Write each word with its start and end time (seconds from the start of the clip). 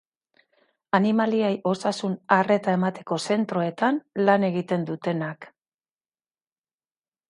Animaliei 0.99 1.51
osasun-arreta 1.73 2.75
emateko 2.79 3.21
zentroetan 3.29 4.03
lan 4.27 4.51
egiten 4.53 4.91
dutenak. 4.93 5.51